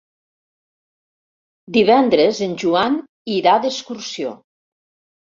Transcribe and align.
Divendres 1.75 2.39
en 2.45 2.55
Joan 2.63 2.95
irà 3.33 3.53
d'excursió. 3.67 4.33